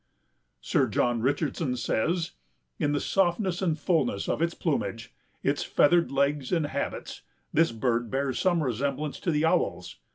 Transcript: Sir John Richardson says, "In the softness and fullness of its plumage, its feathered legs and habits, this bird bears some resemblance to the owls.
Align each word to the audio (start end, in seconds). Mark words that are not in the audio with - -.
Sir 0.61 0.87
John 0.87 1.21
Richardson 1.21 1.75
says, 1.77 2.31
"In 2.79 2.91
the 2.91 2.99
softness 2.99 3.61
and 3.61 3.77
fullness 3.77 4.27
of 4.27 4.41
its 4.41 4.55
plumage, 4.55 5.13
its 5.43 5.61
feathered 5.61 6.11
legs 6.11 6.51
and 6.51 6.65
habits, 6.65 7.21
this 7.53 7.71
bird 7.71 8.09
bears 8.09 8.39
some 8.39 8.63
resemblance 8.63 9.19
to 9.19 9.29
the 9.29 9.45
owls. 9.45 9.97